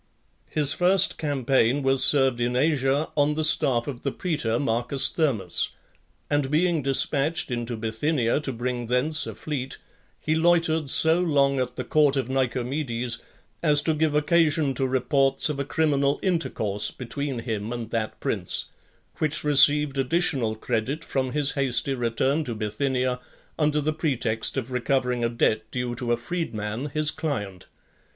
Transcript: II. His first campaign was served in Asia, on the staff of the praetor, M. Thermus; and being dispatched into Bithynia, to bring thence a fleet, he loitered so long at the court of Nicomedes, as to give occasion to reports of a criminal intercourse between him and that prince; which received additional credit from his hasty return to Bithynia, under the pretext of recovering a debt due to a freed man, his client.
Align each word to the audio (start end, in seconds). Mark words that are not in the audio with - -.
II. 0.47 0.61
His 0.63 0.73
first 0.73 1.19
campaign 1.19 1.83
was 1.83 2.03
served 2.03 2.39
in 2.39 2.55
Asia, 2.55 3.09
on 3.15 3.35
the 3.35 3.43
staff 3.43 3.85
of 3.85 4.01
the 4.01 4.11
praetor, 4.11 4.53
M. 4.53 4.65
Thermus; 4.89 5.69
and 6.27 6.49
being 6.49 6.81
dispatched 6.81 7.51
into 7.51 7.77
Bithynia, 7.77 8.39
to 8.39 8.51
bring 8.51 8.87
thence 8.87 9.27
a 9.27 9.35
fleet, 9.35 9.77
he 10.19 10.33
loitered 10.33 10.89
so 10.89 11.19
long 11.19 11.59
at 11.59 11.75
the 11.75 11.83
court 11.83 12.17
of 12.17 12.29
Nicomedes, 12.31 13.19
as 13.61 13.81
to 13.83 13.93
give 13.93 14.15
occasion 14.15 14.73
to 14.73 14.87
reports 14.87 15.49
of 15.49 15.59
a 15.59 15.63
criminal 15.65 16.19
intercourse 16.23 16.89
between 16.89 17.37
him 17.37 17.71
and 17.71 17.91
that 17.91 18.19
prince; 18.19 18.69
which 19.19 19.43
received 19.43 19.99
additional 19.99 20.55
credit 20.55 21.03
from 21.03 21.33
his 21.33 21.51
hasty 21.51 21.93
return 21.93 22.43
to 22.45 22.55
Bithynia, 22.55 23.19
under 23.59 23.79
the 23.79 23.93
pretext 23.93 24.57
of 24.57 24.71
recovering 24.71 25.23
a 25.23 25.29
debt 25.29 25.69
due 25.69 25.93
to 25.93 26.11
a 26.11 26.17
freed 26.17 26.55
man, 26.55 26.87
his 26.91 27.11
client. 27.11 27.67